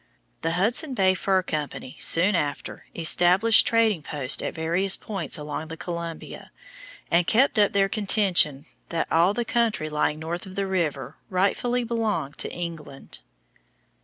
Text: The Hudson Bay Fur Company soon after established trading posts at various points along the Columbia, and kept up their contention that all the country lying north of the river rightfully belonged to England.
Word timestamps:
The 0.41 0.53
Hudson 0.53 0.95
Bay 0.95 1.13
Fur 1.13 1.43
Company 1.43 1.95
soon 1.99 2.33
after 2.33 2.87
established 2.95 3.67
trading 3.67 4.01
posts 4.01 4.41
at 4.41 4.55
various 4.55 4.97
points 4.97 5.37
along 5.37 5.67
the 5.67 5.77
Columbia, 5.77 6.51
and 7.11 7.27
kept 7.27 7.59
up 7.59 7.71
their 7.73 7.87
contention 7.87 8.65
that 8.89 9.07
all 9.11 9.35
the 9.35 9.45
country 9.45 9.91
lying 9.91 10.17
north 10.17 10.47
of 10.47 10.55
the 10.55 10.65
river 10.65 11.17
rightfully 11.29 11.83
belonged 11.83 12.39
to 12.39 12.51
England. 12.51 13.19